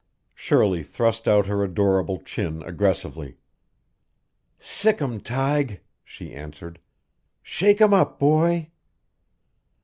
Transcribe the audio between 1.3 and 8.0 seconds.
her adorable chin aggressively. "Sick 'em. Tige!" she answered. "Shake 'em